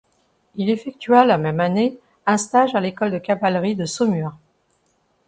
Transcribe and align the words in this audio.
Il 0.55 0.71
effectua, 0.71 1.25
la 1.25 1.37
même 1.37 1.59
année 1.59 1.99
un 2.25 2.37
stage 2.39 2.73
à 2.73 2.79
l’École 2.79 3.11
de 3.11 3.19
cavalerie 3.19 3.75
de 3.75 3.85
Saumur. 3.85 4.33